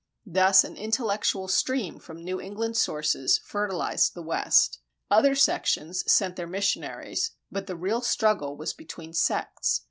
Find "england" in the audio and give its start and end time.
2.41-2.75